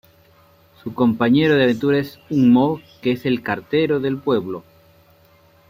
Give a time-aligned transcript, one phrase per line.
[0.81, 4.63] Su compañero de aventuras es un Moo, que es el cartero del pueblo.